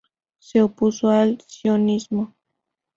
[0.39, 2.33] Se opuso al sionismo.